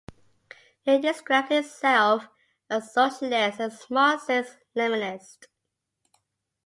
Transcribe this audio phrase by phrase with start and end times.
[0.83, 2.27] It describes itself
[2.71, 5.45] as socialist and Marxist–Leninist.